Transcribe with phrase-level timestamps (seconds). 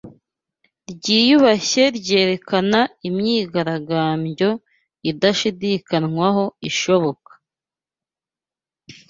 [0.91, 4.49] ryiyubashye ryerekana imyigaragambyo
[5.11, 7.31] "idashidikanywaho" ishoboka